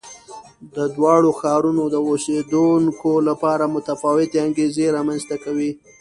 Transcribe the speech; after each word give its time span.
د 0.75 0.77
دواړو 0.95 1.29
ښارونو 1.39 1.83
د 1.89 1.95
اوسېدونکو 2.09 3.11
لپاره 3.29 3.71
متفاوتې 3.75 4.37
انګېزې 4.47 4.85
رامنځته 4.97 5.35
کوي. 5.43 5.71